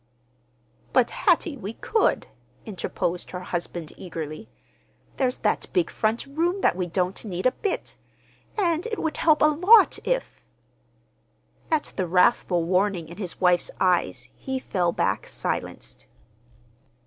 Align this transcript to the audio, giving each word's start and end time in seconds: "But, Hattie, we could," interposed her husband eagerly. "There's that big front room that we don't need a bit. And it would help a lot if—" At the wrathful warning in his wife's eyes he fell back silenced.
"But, 0.93 1.11
Hattie, 1.11 1.57
we 1.57 1.73
could," 1.73 2.25
interposed 2.65 3.29
her 3.29 3.41
husband 3.41 3.93
eagerly. 3.97 4.49
"There's 5.17 5.37
that 5.45 5.67
big 5.73 5.91
front 5.91 6.25
room 6.25 6.61
that 6.61 6.75
we 6.75 6.87
don't 6.87 7.23
need 7.23 7.45
a 7.45 7.51
bit. 7.51 7.97
And 8.57 8.87
it 8.87 8.97
would 8.97 9.17
help 9.17 9.43
a 9.43 9.45
lot 9.45 9.99
if—" 10.03 10.41
At 11.69 11.93
the 11.97 12.07
wrathful 12.07 12.63
warning 12.63 13.09
in 13.09 13.17
his 13.17 13.39
wife's 13.39 13.69
eyes 13.79 14.27
he 14.35 14.57
fell 14.57 14.91
back 14.91 15.27
silenced. 15.27 16.07